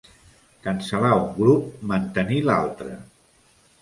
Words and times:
Cancel·lar 0.67 1.11
un 1.19 1.29
grup, 1.41 1.67
mantenir 1.93 2.43
l'altre. 2.49 2.95